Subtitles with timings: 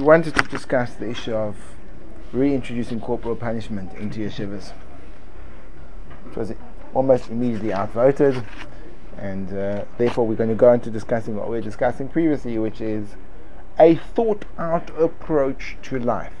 [0.00, 1.56] we wanted to discuss the issue of
[2.32, 4.72] reintroducing corporal punishment into yeshivas.
[6.30, 6.54] It was
[6.94, 8.42] almost immediately outvoted,
[9.18, 12.80] and uh, therefore we're going to go into discussing what we were discussing previously, which
[12.80, 13.08] is
[13.78, 16.32] a thought out approach to life.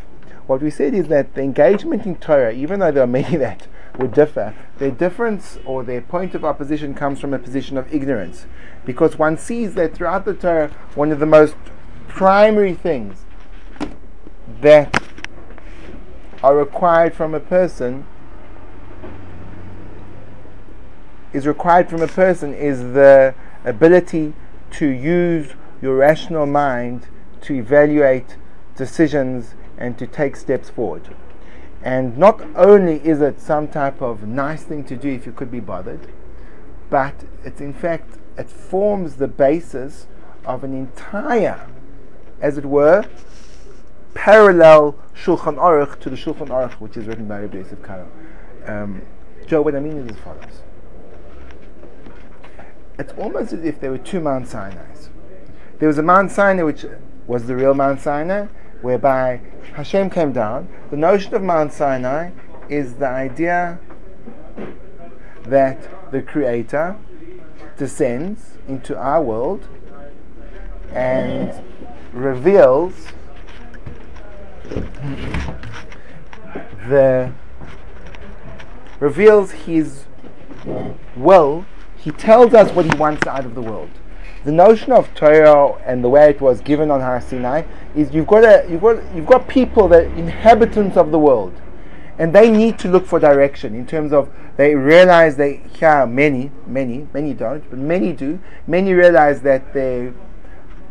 [0.46, 3.66] What we said is that the engagement in Torah, even though there are many that
[3.98, 8.46] would differ, their difference or their point of opposition comes from a position of ignorance.
[8.86, 11.56] Because one sees that throughout the Torah, one of the most
[12.08, 13.26] primary things
[14.60, 15.02] that
[16.42, 18.06] are required from a person
[21.32, 24.34] is required from a person is the ability
[24.70, 27.06] to use your rational mind
[27.40, 28.36] to evaluate
[28.76, 31.14] decisions and to take steps forward.
[31.82, 35.50] And not only is it some type of nice thing to do if you could
[35.50, 36.08] be bothered,
[36.90, 40.06] but it's in fact, it forms the basis
[40.44, 41.66] of an entire,
[42.40, 43.04] as it were,
[44.14, 48.08] parallel Shulchan Aruch to the Shulchan Aruch, which is written by Rabbi Yosef Karo.
[48.66, 49.02] Um,
[49.46, 50.62] Joe, what I mean is as follows.
[52.98, 55.10] It's almost as if there were two Mount Sinai's.
[55.78, 56.84] There was a Mount Sinai which
[57.26, 58.46] was the real Mount Sinai,
[58.82, 59.40] whereby
[59.74, 60.68] Hashem came down.
[60.90, 62.30] The notion of Mount Sinai
[62.68, 63.78] is the idea
[65.44, 66.96] that the Creator
[67.76, 69.66] descends into our world
[70.92, 71.64] and
[72.12, 73.06] reveals
[76.88, 77.32] the
[79.00, 80.04] reveals his
[81.16, 81.64] will
[81.96, 83.90] he tells us what he wants out of the world.
[84.44, 88.26] The notion of Torah and the way it was given on Har Sinai is you've
[88.26, 91.52] got a, you've got you've got people that inhabitants of the world,
[92.18, 96.50] and they need to look for direction in terms of they realize they yeah many
[96.66, 98.38] many many don't but many do.
[98.66, 100.14] Many realize that their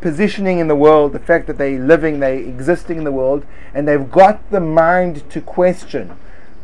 [0.02, 3.88] positioning in the world the fact that they're living they're existing in the world and
[3.88, 6.18] they've got the mind to question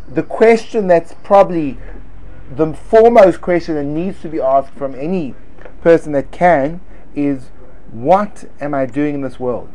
[0.07, 1.77] the question that's probably
[2.53, 5.33] the foremost question that needs to be asked from any
[5.81, 6.79] person that can
[7.15, 7.49] is
[7.91, 9.69] what am I doing in this world?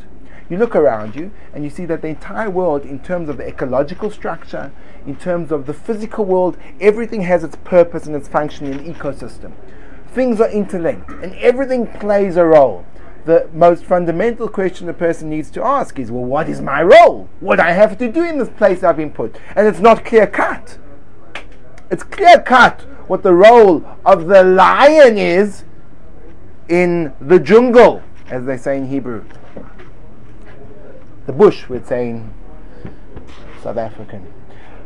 [0.48, 3.46] You look around you and you see that the entire world, in terms of the
[3.46, 4.72] ecological structure,
[5.06, 8.94] in terms of the physical world, everything has its purpose and its function in an
[8.94, 9.52] ecosystem.
[10.08, 12.84] Things are interlinked and everything plays a role.
[13.24, 17.28] The most fundamental question a person needs to ask is, well, what is my role?
[17.40, 19.36] What I have to do in this place I've been put?
[19.54, 20.78] And it's not clear cut.
[21.90, 25.64] It's clear cut what the role of the lion is
[26.68, 29.24] in the jungle, as they say in Hebrew.
[31.26, 32.32] The bush, we'd say in
[33.62, 34.32] South African.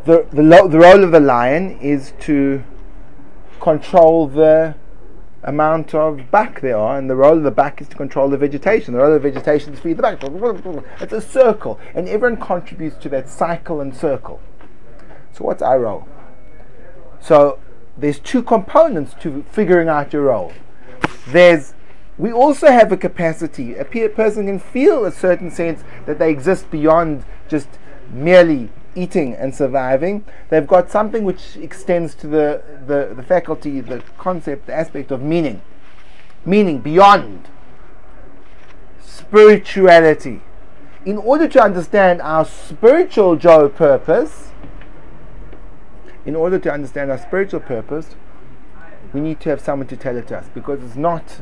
[0.07, 2.65] The, the, lo- the role of the lion is to
[3.61, 4.75] control the
[5.45, 8.39] amount of back there are, and the role of the back is to control the
[8.39, 8.95] vegetation.
[8.95, 10.19] The role of the vegetation is to feed the back.
[11.01, 14.41] It's a circle, and everyone contributes to that cycle and circle.
[15.33, 16.09] So, what's our role?
[17.21, 17.59] So,
[17.97, 20.53] there's two components to figuring out your role.
[21.29, 21.75] There's
[22.17, 23.75] we also have a capacity.
[23.75, 27.69] A person can feel a certain sense that they exist beyond just
[28.11, 30.25] merely eating and surviving.
[30.51, 35.23] They've got something which extends to the, the, the faculty, the concept, the aspect of
[35.23, 35.63] meaning.
[36.45, 37.49] Meaning beyond
[39.01, 40.43] spirituality.
[41.05, 44.51] In order to understand our spiritual Joe purpose,
[46.25, 48.17] in order to understand our spiritual purpose,
[49.13, 51.41] we need to have someone to tell it to us because it's not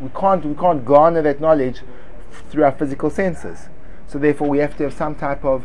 [0.00, 1.82] we can't we can't garner that knowledge
[2.48, 3.68] through our physical senses.
[4.06, 5.64] So therefore, we have to have some type of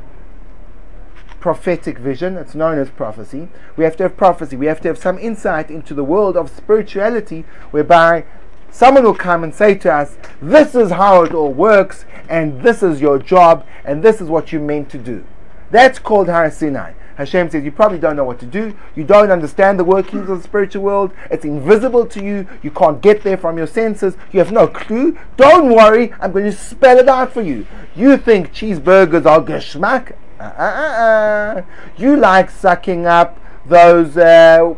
[1.45, 2.38] prophetic vision.
[2.38, 3.50] It's known as prophecy.
[3.78, 4.56] We have to have prophecy.
[4.56, 8.25] We have to have some insight into the world of spirituality, whereby
[8.72, 12.81] someone will come and say to us, "This is how it all works, and this
[12.81, 15.23] is your job, and this is what you're meant to do."
[15.69, 16.94] That's called Har Sinai.
[17.19, 18.73] Hashem says, You probably don't know what to do.
[18.95, 21.11] You don't understand the workings of the spiritual world.
[21.29, 22.47] It's invisible to you.
[22.63, 24.17] You can't get there from your senses.
[24.31, 25.16] You have no clue.
[25.38, 26.11] Don't worry.
[26.19, 27.67] I'm going to spell it out for you.
[27.95, 30.14] You think cheeseburgers are geschmack?
[30.40, 31.61] Uh, uh, uh.
[31.97, 34.73] You like sucking up those uh,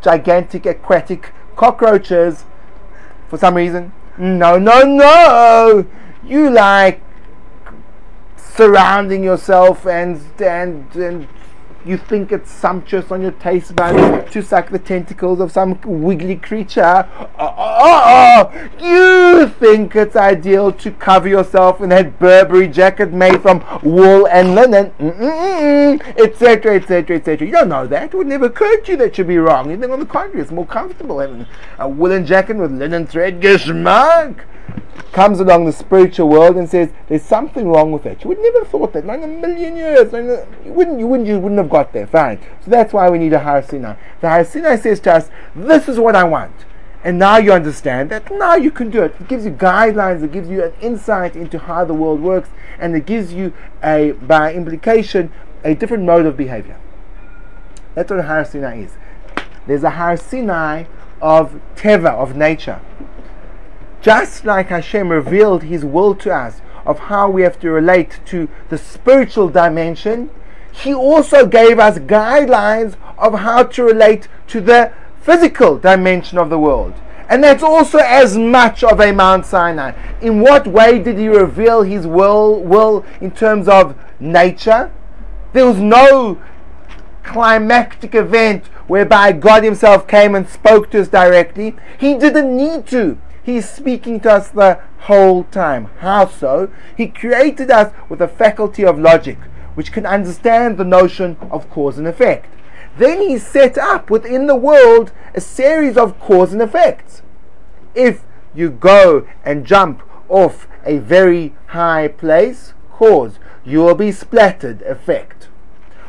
[0.00, 2.44] gigantic aquatic cockroaches
[3.28, 3.92] for some reason.
[4.18, 5.86] No, no, no.
[6.24, 7.02] You like
[8.36, 11.28] surrounding yourself and and and
[11.84, 16.36] You think it's sumptuous on your taste buds to suck the tentacles of some wiggly
[16.36, 17.08] creature.
[17.38, 23.40] Oh, oh, oh, You think it's ideal to cover yourself in that Burberry jacket made
[23.40, 24.92] from wool and linen,
[26.18, 27.46] etc., etc., etc.
[27.46, 28.12] You don't know that.
[28.12, 29.70] It would never occur to you that should be wrong.
[29.70, 31.46] You think, on the contrary, it's more comfortable having
[31.78, 33.40] a woolen jacket with linen thread.
[33.40, 34.44] Geschmack!
[35.12, 38.22] comes along the spiritual world and says there's something wrong with that.
[38.22, 39.04] You would never have thought that.
[39.04, 40.12] Not in a million years.
[40.12, 41.00] You wouldn't.
[41.00, 41.28] You wouldn't.
[41.28, 42.06] You wouldn't have got there.
[42.06, 42.38] Fine.
[42.64, 43.94] So that's why we need a Har Sinai.
[44.20, 46.52] The Har Sinai says to us, "This is what I want."
[47.02, 49.14] And now you understand that now you can do it.
[49.18, 52.94] It gives you guidelines, it gives you an insight into how the world works, and
[52.94, 55.32] it gives you a, by implication,
[55.64, 56.76] a different mode of behavior.
[57.94, 58.92] That's what a Har Sinai is.
[59.66, 60.84] There's a Har Sinai
[61.22, 62.80] of Teva, of nature.
[64.02, 68.48] Just like Hashem revealed His will to us of how we have to relate to
[68.68, 70.30] the spiritual dimension,
[70.72, 76.58] He also gave us guidelines of how to relate to the physical dimension of the
[76.58, 76.94] world.
[77.28, 79.92] And that's also as much of a Mount Sinai.
[80.20, 84.90] In what way did He reveal His will, will in terms of nature?
[85.52, 86.42] There was no
[87.22, 91.76] climactic event whereby God Himself came and spoke to us directly.
[91.98, 93.18] He didn't need to.
[93.42, 95.88] He's speaking to us the whole time.
[95.98, 96.70] How so?
[96.96, 99.38] He created us with a faculty of logic,
[99.80, 102.52] which can understand the notion of cause and effect.
[102.98, 107.22] Then he set up within the world a series of cause and effects.
[107.94, 108.20] If
[108.54, 115.48] you go and jump off a very high place, cause, you will be splattered, effect.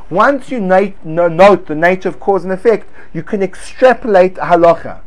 [0.09, 4.99] Once you note the nature of cause and effect, you can extrapolate halacha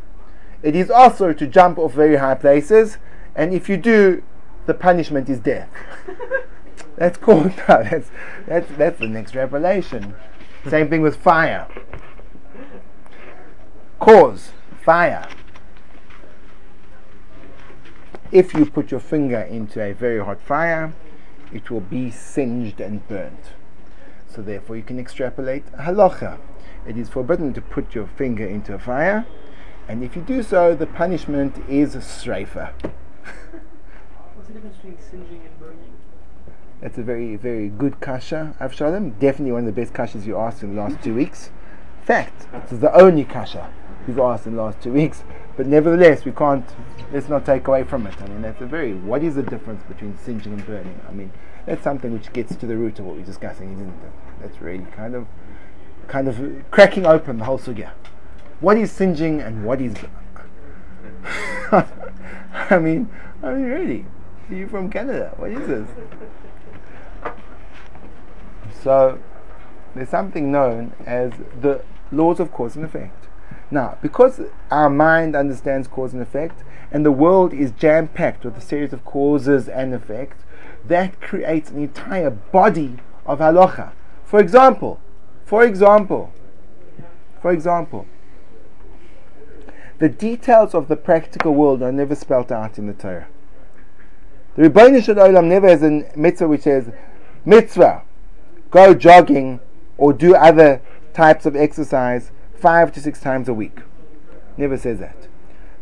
[0.65, 2.97] it is also to jump off very high places,
[3.35, 4.23] and if you do,
[4.65, 5.69] the punishment is death.
[6.97, 8.09] that's called that's,
[8.47, 10.15] that's that's the next revelation.
[10.67, 11.67] Same thing with fire.
[13.99, 14.51] Cause
[14.83, 15.27] fire.
[18.31, 20.93] If you put your finger into a very hot fire,
[21.53, 23.53] it will be singed and burnt.
[24.27, 26.39] So therefore, you can extrapolate halacha.
[26.87, 29.25] It is forbidden to put your finger into a fire
[29.87, 32.71] and if you do so, the punishment is streifer.
[34.33, 35.93] What's the difference between singeing and burning?
[36.81, 39.19] That's a very, very good kasha, Avshalom.
[39.19, 41.49] Definitely one of the best kashas you asked in the last two weeks.
[42.03, 43.69] Fact, is the only kasha
[44.07, 45.23] you've asked in the last two weeks.
[45.57, 46.65] But nevertheless, we can't,
[47.11, 48.21] let's not take away from it.
[48.21, 50.99] I mean, that's a very, what is the difference between singeing and burning?
[51.07, 51.31] I mean,
[51.65, 54.11] that's something which gets to the root of what we're discussing, isn't it?
[54.41, 55.27] That's really kind of,
[56.07, 57.91] kind of cracking open the whole sugya
[58.59, 59.93] what is singeing and what is
[61.71, 63.09] I mean
[63.43, 64.05] I mean really
[64.49, 65.89] are you from Canada what is this
[68.85, 69.19] so
[69.95, 73.27] there's something known as the laws of cause and effect
[73.71, 74.39] now because
[74.69, 78.93] our mind understands cause and effect and the world is jam packed with a series
[78.93, 80.45] of causes and effects
[80.85, 83.91] that creates an entire body of halacha
[84.23, 85.01] for example
[85.43, 86.31] for example
[87.41, 88.05] for example
[89.97, 93.27] the details of the practical world are never spelt out in the Torah.
[94.57, 94.63] The
[95.01, 96.91] Shel Olam never has a mitzvah which says,
[97.45, 98.03] mitzvah,
[98.75, 99.61] go jogging
[99.97, 100.81] or do other
[101.13, 103.79] types of exercise five to six times a week.
[104.57, 105.29] Never says that.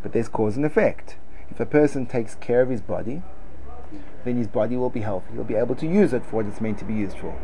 [0.04, 1.18] But there's cause and effect.
[1.50, 3.24] If a person takes care of his body,
[4.24, 5.34] then his body will be healthy.
[5.34, 7.36] He'll be able to use it for what it's meant to be used for.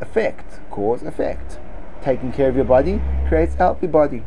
[0.00, 1.60] Effect, cause, effect.
[2.02, 4.24] Taking care of your body creates a healthy body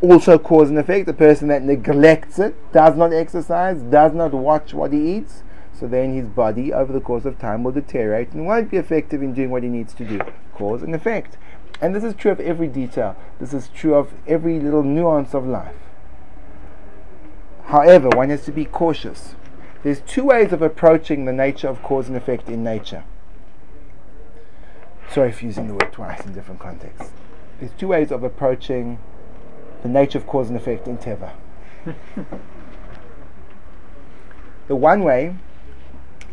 [0.00, 1.06] also cause and effect.
[1.06, 5.42] The person that neglects it, does not exercise, does not watch what he eats,
[5.78, 9.22] so then his body over the course of time will deteriorate and won't be effective
[9.22, 10.20] in doing what he needs to do.
[10.54, 11.36] Cause and effect.
[11.80, 13.16] And this is true of every detail.
[13.38, 15.76] This is true of every little nuance of life.
[17.66, 19.34] However, one has to be cautious.
[19.82, 23.04] There's two ways of approaching the nature of cause and effect in nature.
[25.10, 27.12] Sorry for using the word twice in different contexts.
[27.60, 28.98] There's two ways of approaching
[29.82, 31.32] the nature of cause and effect in Teva.
[34.66, 35.36] the one way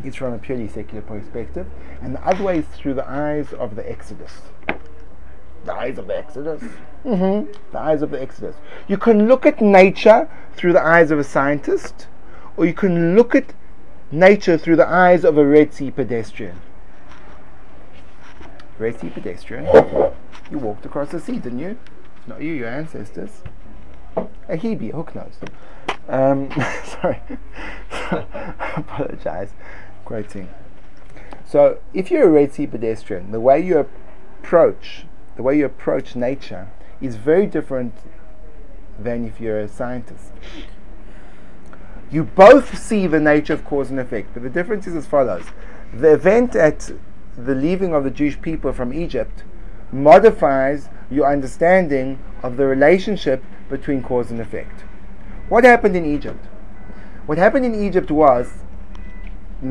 [0.04, 1.68] is from a purely secular perspective,
[2.02, 4.42] and the other way is through the eyes of the Exodus.
[5.66, 6.62] The eyes of the Exodus.
[7.04, 7.52] Mm-hmm.
[7.72, 8.56] The eyes of the Exodus.
[8.88, 12.08] You can look at nature through the eyes of a scientist,
[12.58, 13.54] or you can look at
[14.12, 16.62] nature through the eyes of a Red Sea pedestrian.
[18.78, 19.66] Red Sea pedestrian,
[20.52, 21.78] you walked across the sea, didn't you?
[22.28, 23.42] not you, your ancestors.
[24.18, 25.38] A Hebe, hook nose.
[26.08, 26.50] Um,
[26.86, 27.22] sorry,
[27.92, 29.52] I apologize.
[30.06, 30.50] Quoting.
[31.46, 36.16] So if you're a Red Sea pedestrian, the way you approach the way you approach
[36.16, 36.70] nature
[37.02, 37.94] is very different
[38.98, 40.32] than if you're a scientist.
[42.10, 45.46] You both see the nature of cause and effect, but the difference is as follows.
[45.94, 46.92] The event at
[47.38, 49.44] the leaving of the Jewish people from Egypt
[49.92, 54.82] modifies your understanding of the relationship between cause and effect.
[55.50, 56.46] What happened in Egypt?
[57.26, 58.64] What happened in Egypt was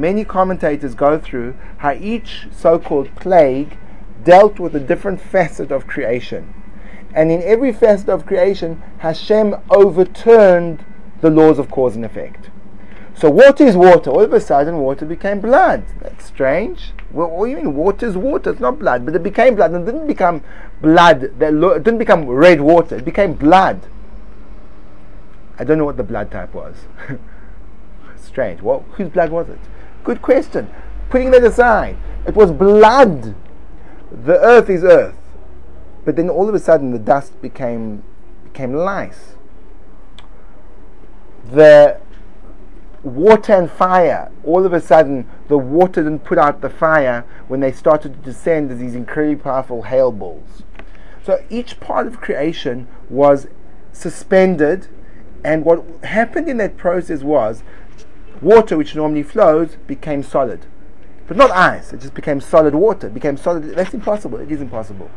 [0.00, 3.76] many commentators go through how each so called plague
[4.22, 6.54] dealt with a different facet of creation.
[7.14, 10.84] And in every facet of creation, Hashem overturned
[11.20, 12.50] the laws of cause and effect.
[13.16, 14.10] So water is water.
[14.10, 15.84] All of a sudden, water became blood.
[16.00, 16.92] That's strange.
[17.12, 17.76] Well, what do you mean?
[17.76, 18.50] Water is water.
[18.50, 19.72] It's not blood, but it became blood.
[19.72, 20.42] And it didn't become
[20.82, 21.22] blood.
[21.22, 22.96] It didn't become red water.
[22.96, 23.86] It became blood.
[25.56, 26.74] I don't know what the blood type was.
[28.34, 28.60] strange.
[28.60, 28.82] What?
[28.96, 29.58] Whose blood was it?
[30.04, 30.70] Good question.
[31.08, 31.96] Putting that aside,
[32.26, 33.34] it was blood.
[34.12, 35.16] The earth is earth,
[36.04, 38.04] but then all of a sudden the dust became
[38.44, 39.34] became lice.
[41.50, 42.00] The
[43.02, 47.60] water and fire, all of a sudden, the water didn't put out the fire when
[47.60, 50.62] they started to descend as these incredibly powerful hail balls.
[51.24, 53.48] So each part of creation was
[53.92, 54.88] suspended,
[55.42, 57.62] and what happened in that process was
[58.42, 60.66] water, which normally flows, became solid.
[61.26, 63.64] But not ice, it just became solid water, it became solid.
[63.74, 65.10] That's impossible, it is impossible.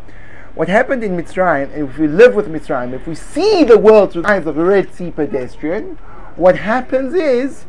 [0.56, 4.12] What happened in Mitzrayim, and if we live with Mitzrayim, if we see the world
[4.12, 5.98] through the eyes of a Red Sea pedestrian,
[6.36, 7.66] what happens is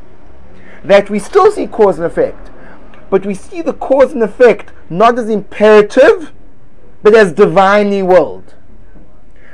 [0.85, 2.51] that we still see cause and effect,
[3.11, 6.33] but we see the cause and effect not as imperative,
[7.03, 8.55] but as divinely willed.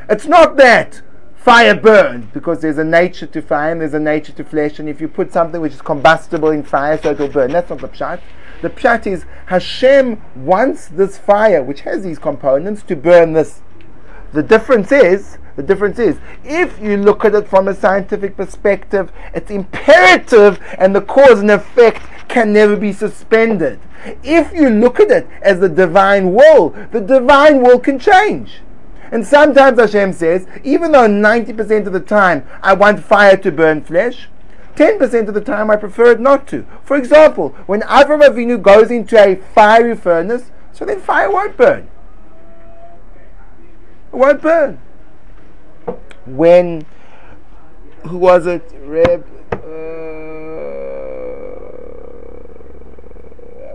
[0.09, 1.03] It's not that
[1.45, 4.89] fire burns because there's a nature to fire and there's a nature to flesh, and
[4.89, 7.53] if you put something which is combustible in fire, so it will burn.
[7.53, 8.21] That's not the pshat.
[8.63, 13.61] The pshat is Hashem wants this fire, which has these components, to burn this.
[14.33, 19.13] The difference is the difference is, if you look at it from a scientific perspective,
[19.35, 23.79] it's imperative and the cause and effect can never be suspended.
[24.23, 28.63] If you look at it as the divine will, the divine will can change.
[29.11, 33.83] And sometimes Hashem says, even though 90% of the time I want fire to burn
[33.83, 34.29] flesh,
[34.77, 36.67] 10% of the time I prefer it not to.
[36.83, 41.89] For example, when Avram Avinu goes into a fiery furnace, so then fire won't burn.
[44.13, 44.81] It won't burn
[46.27, 46.87] when
[48.07, 48.71] who was it?
[48.83, 49.57] Reb uh,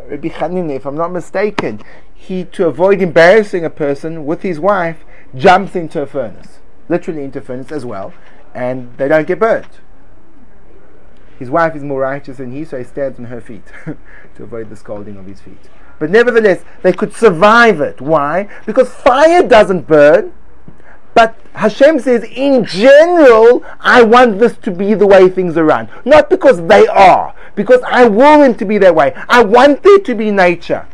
[0.08, 1.82] Rabbi Hanina, if I'm not mistaken,
[2.14, 5.06] he to avoid embarrassing a person with his wife
[5.36, 8.14] jumps into a furnace, literally into a furnace as well,
[8.54, 9.80] and they don't get burnt.
[11.38, 13.64] His wife is more righteous than he, so he stands on her feet
[14.36, 15.70] to avoid the scalding of his feet.
[15.98, 18.02] But nevertheless, they could survive it.
[18.02, 18.50] Why?
[18.66, 20.34] Because fire doesn't burn,
[21.14, 25.90] but Hashem says, in general, I want this to be the way things are run.
[26.06, 29.14] Not because they are, because I want them to be that way.
[29.28, 30.88] I want there to be nature.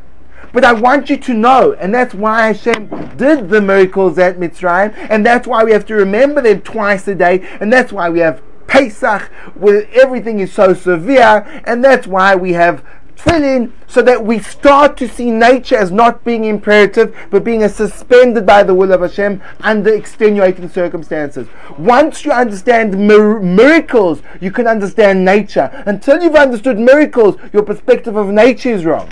[0.55, 4.95] But I want you to know, and that's why Hashem did the miracles at Mitzrayim,
[5.09, 8.19] and that's why we have to remember them twice a day, and that's why we
[8.19, 9.23] have Pesach,
[9.55, 12.85] where everything is so severe, and that's why we have
[13.17, 18.45] tefillin so that we start to see nature as not being imperative but being suspended
[18.45, 21.49] by the will of Hashem under extenuating circumstances.
[21.77, 25.69] Once you understand mir- miracles, you can understand nature.
[25.85, 29.09] Until you've understood miracles, your perspective of nature is wrong.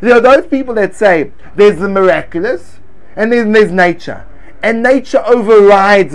[0.00, 2.80] There are those people that say there's the miraculous
[3.16, 4.26] and then there's nature.
[4.62, 6.14] And nature overrides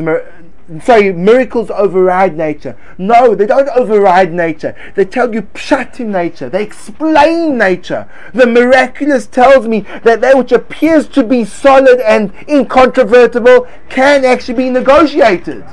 [0.83, 2.77] sorry, miracles override nature.
[2.97, 4.75] No, they don't override nature.
[4.95, 6.49] They tell you pshat in nature.
[6.49, 8.07] They explain nature.
[8.33, 14.55] The miraculous tells me that that which appears to be solid and incontrovertible can actually
[14.55, 15.65] be negotiated.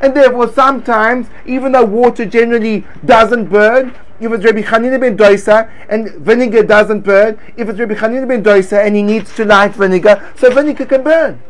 [0.00, 5.70] And therefore, sometimes, even though water generally doesn't burn, if it's Rabbi Hanina ben Doisa
[5.88, 9.74] and vinegar doesn't burn, if it's Rabbi Hanina ben Doisa and he needs to light
[9.74, 11.42] vinegar, so vinegar can burn.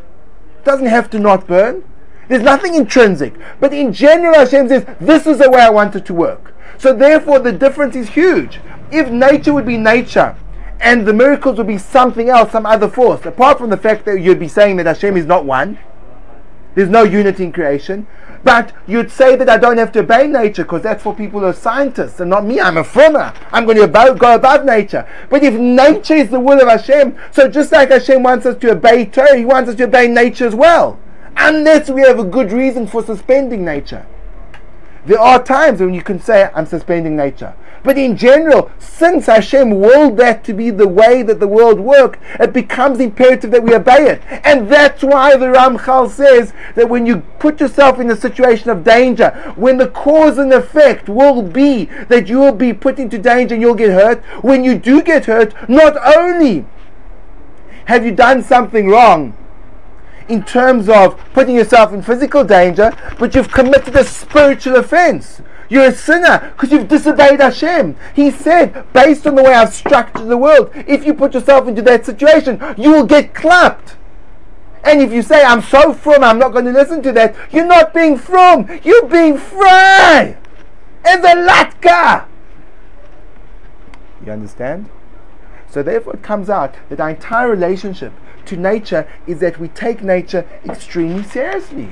[0.59, 1.83] It doesn't have to not burn.
[2.27, 3.33] There's nothing intrinsic.
[3.59, 6.53] But in general, Hashem says, this is the way I want it to work.
[6.77, 8.59] So therefore, the difference is huge.
[8.91, 10.35] If nature would be nature,
[10.79, 14.21] and the miracles would be something else, some other force, apart from the fact that
[14.21, 15.79] you'd be saying that Hashem is not one,
[16.77, 18.05] there's no unity in creation,
[18.43, 21.47] but you'd say that I don't have to obey nature because that's for people who
[21.47, 22.61] are scientists and not me.
[22.61, 23.33] I'm a frummer.
[23.51, 25.07] I'm going to go above nature.
[25.31, 28.73] But if nature is the will of Hashem, so just like Hashem wants us to
[28.73, 30.99] obey Torah, He wants us to obey nature as well
[31.35, 34.05] unless we have a good reason for suspending nature.
[35.07, 37.55] There are times when you can say, I'm suspending nature.
[37.87, 42.19] But in general, since Hashem willed that to be the way that the world works,
[42.37, 44.21] it becomes imperative that we obey it.
[44.43, 48.83] And that's why the Ramchal says that when you put yourself in a situation of
[48.83, 53.55] danger, when the cause and effect will be that you will be put into danger
[53.55, 56.65] and you'll get hurt, when you do get hurt, not only
[57.85, 59.33] have you done something wrong,
[60.27, 65.41] in terms of putting yourself in physical danger, but you've committed a spiritual offense.
[65.69, 67.95] You're a sinner because you've disobeyed Hashem.
[68.15, 71.81] He said, based on the way I've structured the world, if you put yourself into
[71.83, 73.97] that situation, you will get clapped.
[74.83, 77.65] And if you say, I'm so frum, I'm not going to listen to that, you're
[77.65, 80.37] not being frum, you're being fry.
[81.03, 82.25] As a latka.
[84.25, 84.89] You understand?
[85.69, 88.13] So therefore it comes out that our entire relationship
[88.45, 91.89] to nature is that we take nature extremely seriously.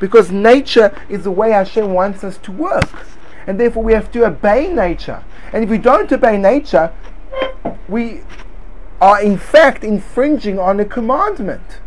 [0.00, 3.06] Because nature is the way Hashem wants us to work.
[3.46, 5.22] And therefore we have to obey nature.
[5.52, 6.92] And if we don't obey nature,
[7.88, 8.22] we
[9.00, 11.80] are in fact infringing on a commandment.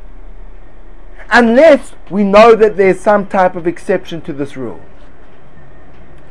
[1.32, 4.82] Unless we know that there's some type of exception to this rule.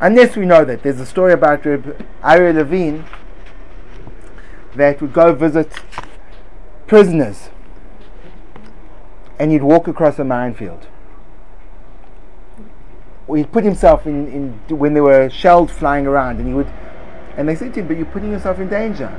[0.00, 0.82] Unless we know that.
[0.82, 3.04] There's a story about Reb Ari Levine
[4.74, 5.72] that would go visit
[6.86, 7.50] prisoners
[9.38, 10.86] and he'd walk across a minefield.
[13.28, 16.68] He'd put himself in, in when there were shells flying around, and he would,
[17.36, 19.10] and they said to him, "But you're putting yourself in danger."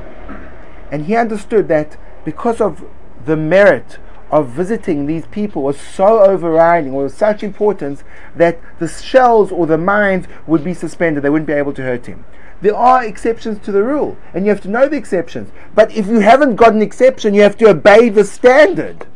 [0.90, 2.84] And he understood that because of
[3.24, 3.98] the merit
[4.30, 8.04] of visiting these people was so overriding, or was such importance
[8.36, 12.06] that the shells or the mines would be suspended; they wouldn't be able to hurt
[12.06, 12.24] him.
[12.60, 15.50] There are exceptions to the rule, and you have to know the exceptions.
[15.74, 19.06] But if you haven't got an exception, you have to obey the standard.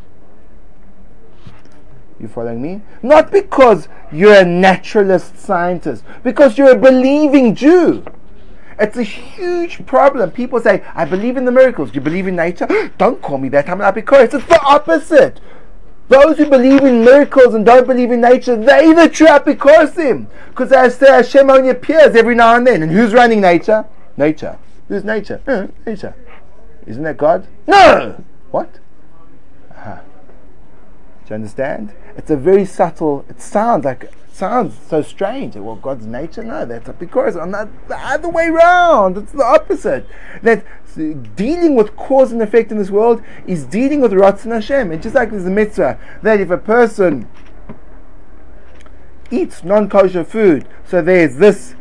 [2.20, 2.82] You following me?
[3.02, 8.04] Not because you're a naturalist scientist, because you're a believing Jew.
[8.78, 10.30] It's a huge problem.
[10.30, 11.90] People say, I believe in the miracles.
[11.90, 12.66] Do you believe in nature?
[12.98, 13.68] don't call me that.
[13.68, 15.40] I'm not because it's the opposite.
[16.08, 20.26] Those who believe in miracles and don't believe in nature, they the true apikosim.
[20.48, 22.82] Because they say Hashem only appears every now and then.
[22.82, 23.84] And who's running nature?
[24.16, 24.58] Nature.
[24.88, 25.40] Who's nature?
[25.46, 26.14] Uh, nature.
[26.86, 27.46] Isn't that God?
[27.66, 28.24] No!
[28.50, 28.78] What?
[31.28, 31.92] Do you understand?
[32.16, 33.26] It's a very subtle.
[33.28, 35.56] It sounds like it sounds so strange.
[35.56, 39.18] Well, God's nature, no, that's because on the, the other way around.
[39.18, 40.06] It's the opposite.
[40.42, 40.64] That
[41.36, 44.90] dealing with cause and effect in this world is dealing with Ratzon Hashem.
[44.90, 47.28] It's just like there's a mitzvah that if a person
[49.30, 51.74] eats non-kosher food, so there's this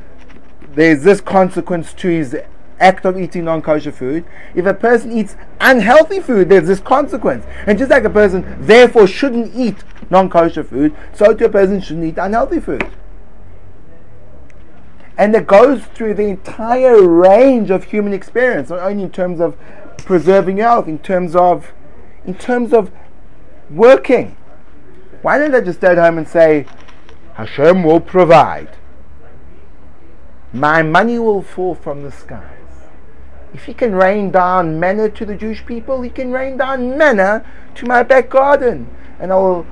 [0.73, 2.35] there's this consequence to his
[2.79, 4.25] act of eating non-kosher food.
[4.55, 7.45] If a person eats unhealthy food, there's this consequence.
[7.65, 12.05] And just like a person therefore shouldn't eat non-kosher food, so too a person shouldn't
[12.05, 12.89] eat unhealthy food.
[15.17, 19.57] And it goes through the entire range of human experience, not only in terms of
[19.97, 21.71] preserving health, in terms of
[22.25, 22.91] in terms of
[23.69, 24.37] working.
[25.21, 26.67] Why don't I just stay at home and say,
[27.33, 28.77] Hashem will provide.
[30.53, 32.56] My money will fall from the skies.
[33.53, 37.45] If he can rain down manna to the Jewish people, he can rain down manna
[37.75, 38.89] to my back garden.
[39.19, 39.65] And I will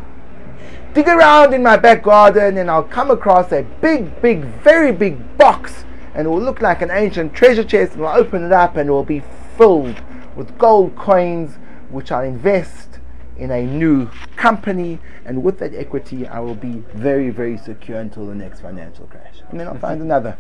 [0.93, 5.38] dig around in my back garden and I'll come across a big, big, very big
[5.38, 5.83] box
[6.13, 8.88] and it will look like an ancient treasure chest and I'll open it up and
[8.88, 9.21] it will be
[9.57, 10.01] filled
[10.38, 11.57] with gold coins
[11.89, 12.99] which I'll invest
[13.35, 18.25] in a new company and with that equity I will be very, very secure until
[18.25, 19.41] the next financial crash.
[19.49, 20.38] And then I'll find another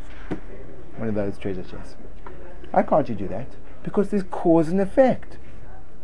[0.95, 1.97] one of those treasure chests.
[2.75, 3.47] Why can't you do that?
[3.83, 5.37] Because there's cause and effect.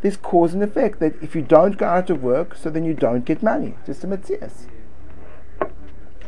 [0.01, 2.93] There's cause and effect that if you don't go out of work, so then you
[2.93, 3.75] don't get money.
[3.85, 4.49] Just a mitzvah.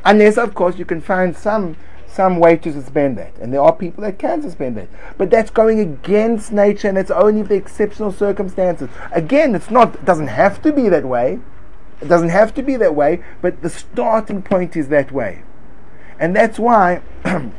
[0.03, 1.77] Unless, of course, you can find some
[2.07, 3.37] some way to suspend that.
[3.37, 4.89] And there are people that can suspend that.
[5.17, 8.89] But that's going against nature and it's only the exceptional circumstances.
[9.13, 11.39] Again, it's not it doesn't have to be that way.
[12.01, 15.43] It doesn't have to be that way, but the starting point is that way.
[16.19, 17.01] And that's why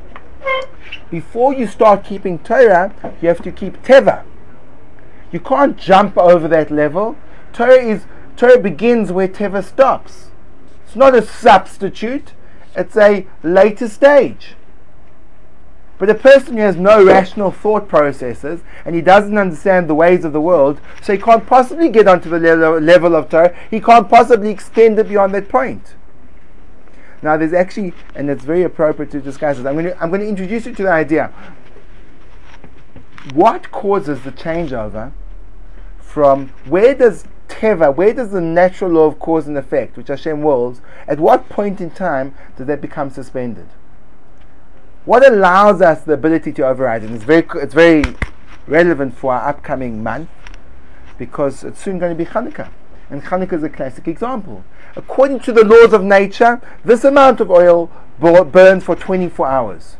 [1.10, 4.24] before you start keeping Torah, you have to keep Teva.
[5.32, 7.16] You can't jump over that level.
[7.52, 10.30] Torah is Torah begins where Teva stops.
[10.84, 12.32] It's not a substitute,
[12.76, 14.54] it's a later stage.
[15.98, 20.24] But a person who has no rational thought processes and he doesn't understand the ways
[20.24, 24.08] of the world, so he can't possibly get onto the level of Torah, he can't
[24.08, 25.94] possibly extend it beyond that point.
[27.24, 30.20] Now, there's actually, and it's very appropriate to discuss this, I'm going to, I'm going
[30.20, 31.32] to introduce you to the idea.
[33.32, 35.12] What causes the changeover
[35.98, 40.42] from where does teva, where does the natural law of cause and effect, which Hashem
[40.42, 43.68] wills, at what point in time does that become suspended?
[45.04, 47.06] what allows us the ability to override it?
[47.06, 48.04] And it's very, it's very
[48.66, 50.30] relevant for our upcoming month
[51.18, 52.70] because it's soon going to be Hanukkah.
[53.10, 54.64] And Hanukkah is a classic example.
[54.96, 59.96] According to the laws of nature, this amount of oil burns for 24 hours.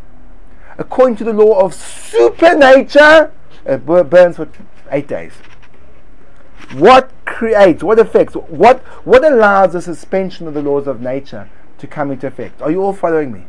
[0.78, 3.32] According to the law of supernature,
[3.64, 4.48] it burns for
[4.90, 5.32] eight days.
[6.74, 11.86] What creates, what affects, what, what allows the suspension of the laws of nature to
[11.86, 12.62] come into effect?
[12.62, 13.44] Are you all following me?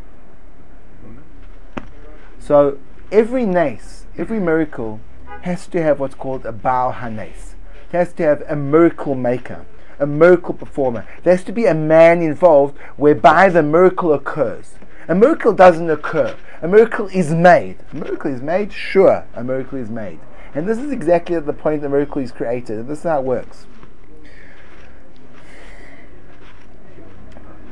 [2.39, 2.77] So
[3.12, 4.99] every nes, every miracle
[5.41, 7.55] has to have what's called a Baal Hanes.
[7.89, 9.65] It has to have a miracle maker,
[9.99, 11.08] a miracle performer.
[11.23, 14.75] There has to be a man involved whereby the miracle occurs.
[15.08, 16.36] A miracle doesn't occur.
[16.62, 17.77] A miracle is made.
[17.91, 18.73] A miracle is made?
[18.73, 20.19] Sure, a miracle is made.
[20.53, 22.88] And this is exactly at the point the miracle is created.
[22.88, 23.67] This is how it works.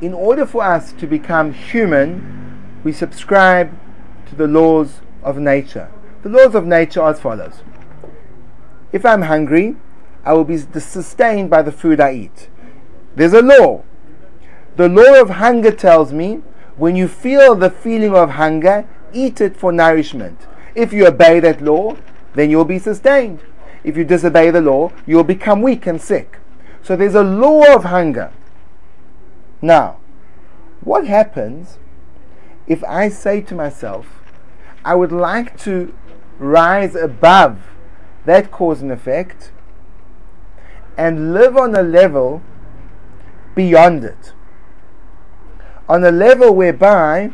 [0.00, 3.72] In order for us to become human, we subscribe
[4.28, 5.90] to the laws of nature.
[6.22, 7.62] The laws of nature are as follows.
[8.92, 9.76] If I'm hungry,
[10.24, 12.48] I will be sustained by the food I eat.
[13.14, 13.84] There's a law.
[14.76, 16.42] The law of hunger tells me
[16.76, 20.46] when you feel the feeling of hunger, eat it for nourishment.
[20.74, 21.96] If you obey that law,
[22.34, 23.40] then you'll be sustained.
[23.84, 26.38] If you disobey the law, you'll become weak and sick.
[26.82, 28.32] So there's a law of hunger.
[29.62, 29.98] Now,
[30.80, 31.78] what happens
[32.66, 34.20] if I say to myself,
[34.84, 35.94] I would like to
[36.38, 37.58] rise above
[38.24, 39.52] that cause and effect
[40.96, 42.42] and live on a level
[43.54, 44.32] beyond it?
[45.88, 47.32] On a level whereby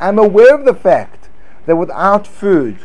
[0.00, 1.28] I'm aware of the fact
[1.66, 2.78] that without food,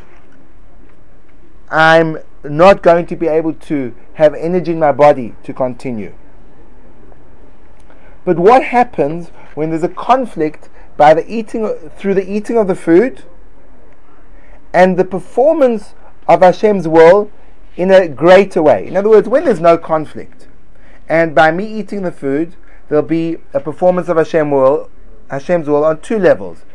[1.69, 6.13] I'm not going to be able to have energy in my body to continue.
[8.23, 12.75] But what happens when there's a conflict by the eating through the eating of the
[12.75, 13.23] food
[14.73, 15.95] and the performance
[16.27, 17.31] of Hashem's will
[17.77, 18.85] in a greater way?
[18.85, 20.47] In other words, when there's no conflict,
[21.07, 22.55] and by me eating the food,
[22.89, 24.89] there'll be a performance of Hashem will,
[25.29, 26.65] Hashem's will on two levels.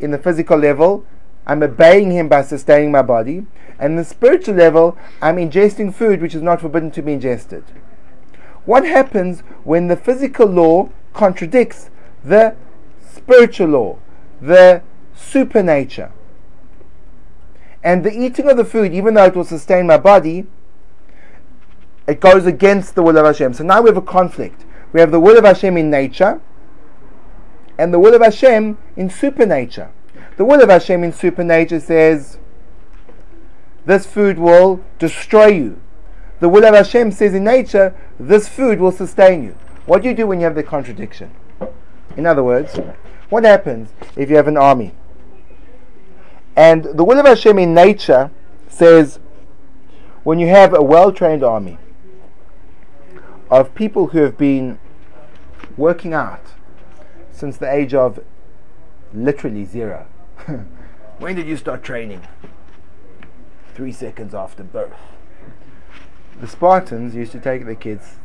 [0.00, 1.04] In the physical level,
[1.46, 3.46] I'm obeying Him by sustaining my body,
[3.78, 7.64] and in the spiritual level, I'm ingesting food which is not forbidden to be ingested.
[8.64, 11.90] What happens when the physical law contradicts
[12.24, 12.56] the
[13.00, 13.98] spiritual law,
[14.40, 14.82] the
[15.14, 16.10] supernature?
[17.86, 20.44] And the eating of the food, even though it will sustain my body,
[22.08, 23.54] it goes against the will of Hashem.
[23.54, 24.64] So now we have a conflict.
[24.92, 26.40] We have the will of Hashem in nature
[27.78, 29.92] and the will of Hashem in supernature.
[30.36, 32.38] The will of Hashem in supernature says,
[33.84, 35.80] this food will destroy you.
[36.40, 39.56] The will of Hashem says in nature, this food will sustain you.
[39.84, 41.30] What do you do when you have the contradiction?
[42.16, 42.80] In other words,
[43.28, 44.92] what happens if you have an army?
[46.56, 48.30] And the will of Hashem in nature
[48.68, 49.18] says,
[50.24, 51.78] when you have a well trained army
[53.50, 54.78] of people who have been
[55.76, 56.42] working out
[57.30, 58.20] since the age of
[59.12, 60.06] literally zero.
[61.18, 62.22] when did you start training?
[63.76, 64.94] three seconds after birth.
[66.40, 68.16] The Spartans used to take their kids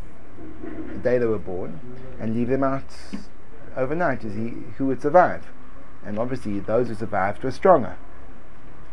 [0.93, 1.79] the day they were born
[2.19, 2.85] and leave them out
[3.75, 5.47] overnight to see who would survive.
[6.05, 7.97] And obviously, those who survived were stronger.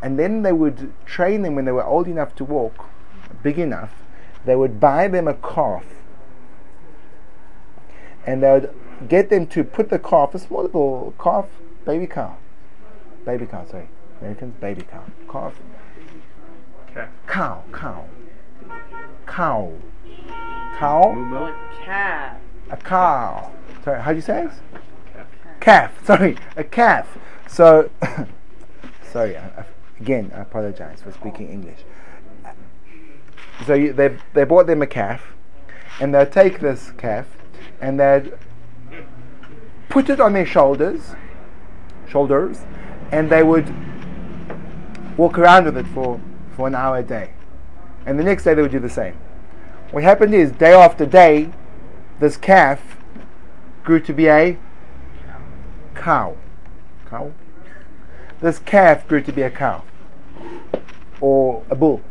[0.00, 2.86] And then they would train them when they were old enough to walk,
[3.42, 3.92] big enough,
[4.44, 5.84] they would buy them a calf.
[8.26, 8.74] And they would
[9.08, 11.46] get them to put the calf, a small little calf,
[11.84, 12.36] baby cow.
[13.24, 13.88] Baby cow, sorry.
[14.20, 15.04] Americans, baby cow.
[15.30, 15.54] Calf
[17.26, 18.04] Cow, cow.
[19.26, 19.72] Cow.
[20.78, 21.28] Cow?
[21.32, 21.54] Like.
[22.70, 23.52] A cow.
[23.84, 24.50] Sorry, how do you say it?
[25.60, 25.92] Calf.
[26.04, 27.18] Sorry, a calf.
[27.46, 27.90] So,
[29.12, 29.64] sorry, I, I,
[30.00, 31.80] again, I apologize for speaking English.
[33.66, 35.34] So you, they, they bought them a calf,
[36.00, 37.26] and they'd take this calf,
[37.80, 38.32] and they'd
[39.88, 41.14] put it on their shoulders,
[42.08, 42.60] shoulders,
[43.10, 43.74] and they would
[45.16, 46.20] walk around with it for
[46.58, 47.30] for an hour a day.
[48.04, 49.14] And the next day they would do the same.
[49.92, 51.50] What happened is, day after day,
[52.18, 52.96] this calf
[53.84, 54.58] grew to be a
[55.94, 56.36] cow.
[57.08, 57.32] Cow?
[58.40, 59.84] This calf grew to be a cow.
[61.20, 62.02] Or a bull.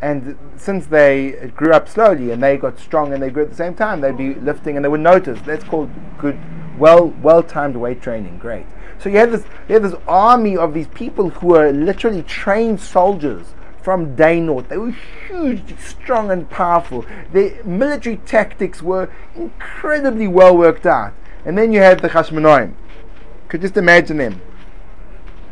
[0.00, 3.56] And since they grew up slowly and they got strong and they grew at the
[3.56, 5.40] same time, they'd be lifting and they would notice.
[5.42, 6.38] That's called good,
[6.76, 8.38] well, well timed weight training.
[8.38, 8.66] Great.
[8.98, 12.80] So you have this, you have this army of these people who are literally trained
[12.80, 14.68] soldiers from day north.
[14.68, 14.94] They were
[15.28, 17.04] huge, strong, and powerful.
[17.32, 21.14] Their military tactics were incredibly well worked out.
[21.44, 22.74] And then you had the Chashmonaim.
[23.48, 24.40] Could just imagine them.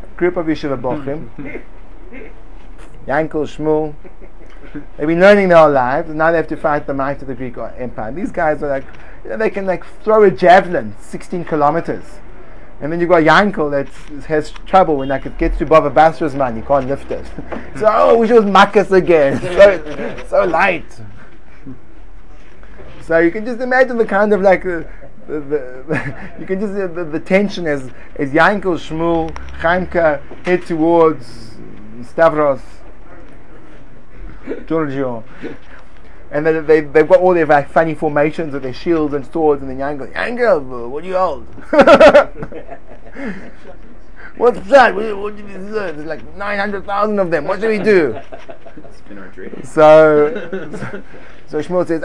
[0.02, 1.28] A group of Yeshiva Bochim,
[3.06, 3.94] Yankel, Shmuel.
[4.96, 7.28] They've been learning their whole lives, and now they have to fight the might of
[7.28, 8.12] the Greek Empire.
[8.12, 8.84] These guys are like,
[9.24, 12.04] you know, they can like throw a javelin 16 kilometers.
[12.80, 13.88] And then you've got Yankel that
[14.26, 17.26] has trouble when like it gets to Baba Basra's man, you can't lift it.
[17.76, 19.38] so, oh, we should Makkas again.
[19.40, 20.86] so, so light.
[23.02, 24.84] So you can just imagine the kind of like uh,
[25.26, 30.64] the, the, you can just uh, the, the, tension as as Yankel, Shmuel, Chaimka head
[30.64, 31.56] towards
[32.02, 32.62] Stavros,
[34.66, 35.24] Giorgio.
[36.30, 39.70] And then they, they've got all their funny formations with their shields and swords, and
[39.70, 41.46] then Yankel, Yankel, what do you hold?
[44.36, 44.94] What's that?
[44.94, 47.44] What, what did you There's like 900,000 of them.
[47.46, 48.18] What do we do?
[49.64, 50.32] So,
[50.72, 51.02] so,
[51.46, 52.02] so Shmuel says,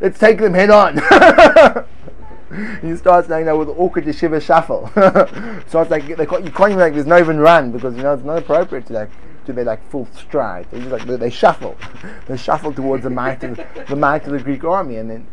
[0.00, 0.98] let's take them head on.
[2.82, 4.90] he starts like that with awkward yeshiva shuffle.
[5.68, 8.14] so it's like they you can't even like there's no even run because you know
[8.14, 9.10] it's not appropriate to like
[9.46, 10.66] do their like full stride.
[10.70, 11.76] They just like they, they shuffle,
[12.26, 15.26] they shuffle towards the might of the might of the Greek army, and then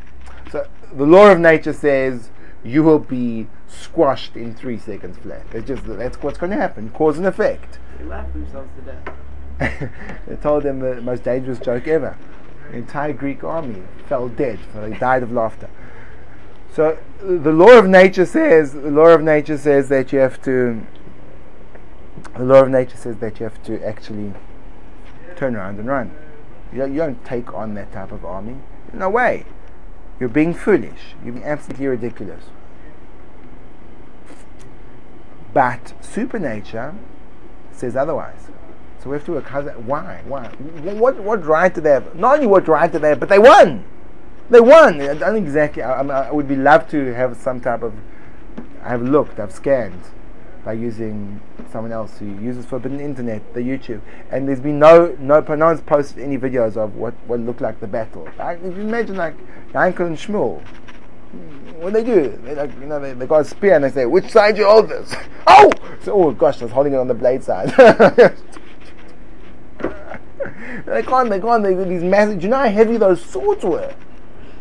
[0.52, 2.30] so the law of nature says
[2.64, 5.46] you will be squashed in three seconds flat.
[5.54, 7.80] It's just that's what's going to happen, cause and effect.
[7.98, 9.92] They laughed themselves to death.
[10.28, 12.18] they told them the most dangerous joke ever.
[12.70, 15.70] The entire Greek army fell dead, so they died of laughter.
[16.74, 20.86] So the law of nature says the law of nature says that you have to
[22.36, 24.34] the law of nature says that you have to actually
[25.36, 26.12] turn around and run.
[26.72, 28.58] You don't, you don't take on that type of army.
[28.94, 29.46] No way.
[30.20, 31.16] You're being foolish.
[31.24, 32.44] You're being absolutely ridiculous.
[35.54, 36.96] But supernature
[37.72, 38.48] says otherwise.
[39.02, 39.86] So we have to work hard.
[39.86, 40.22] Why?
[40.26, 40.48] Why?
[40.48, 42.16] What, what right do they have?
[42.16, 43.84] Not only what right do they have, but they won.
[44.50, 45.02] They won.
[45.02, 45.82] I don't exactly.
[45.82, 47.94] I, I would be love to have some type of.
[48.84, 49.40] I have looked.
[49.40, 50.02] I've scanned
[50.64, 55.40] by using someone else who uses forbidden internet, the YouTube, and there's been no no
[55.40, 58.28] no one's posted any videos of what what looked like the battle.
[58.38, 59.36] Like, if you imagine like
[59.74, 60.62] Yankel and Shmuel,
[61.80, 62.38] what they do?
[62.44, 64.66] They like you know they, they got a spear and they say which side you
[64.66, 65.14] hold this?
[65.48, 65.72] Oh,
[66.04, 67.70] so, oh gosh, I was holding it on the blade side.
[70.86, 72.40] they can't they can't they these massive.
[72.40, 73.94] Do you know how heavy those swords were?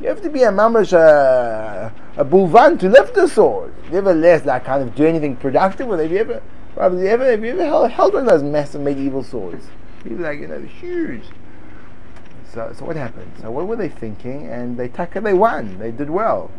[0.01, 3.75] You have to be a mamash uh, a bulvan to lift a sword.
[3.93, 5.89] Nevertheless, like kind of do anything productive.
[5.89, 6.43] Have you ever,
[6.77, 9.67] have you ever, have you ever held, held one of those massive medieval swords?
[10.03, 11.25] People like you know huge.
[12.53, 13.31] So, so what happened?
[13.41, 14.49] So what were they thinking?
[14.49, 15.79] And they taka, they won.
[15.79, 16.51] They did well.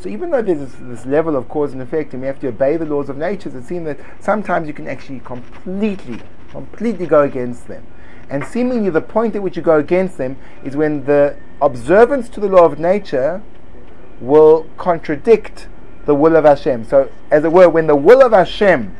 [0.00, 2.48] So even though there's this, this, level of cause and effect, and we have to
[2.48, 7.22] obey the laws of nature, it seems that sometimes you can actually completely, completely go
[7.22, 7.86] against them.
[8.30, 12.40] And seemingly the point at which you go against them is when the observance to
[12.40, 13.42] the law of nature
[14.20, 15.68] will contradict
[16.06, 16.84] the will of Hashem.
[16.84, 18.96] So, as it were, when the will of Hashem,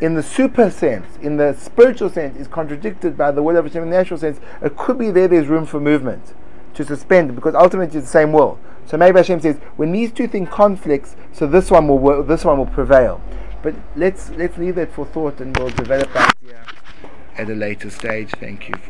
[0.00, 3.82] in the super sense, in the spiritual sense, is contradicted by the will of Hashem
[3.82, 6.34] in the natural sense, it could be there there's room for movement
[6.74, 8.58] to suspend because ultimately it's the same will.
[8.84, 12.44] So maybe Hashem says, when these two things conflicts, so this one will work, this
[12.44, 13.20] one will prevail.
[13.62, 16.36] But let's let's leave that for thought and we'll develop that
[17.38, 18.30] at a later stage.
[18.30, 18.84] Thank you for